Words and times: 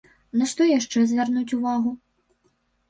На 0.39 0.47
што 0.53 0.61
яшчэ 0.69 1.03
звярнуць 1.11 1.55
увагу? 1.59 1.91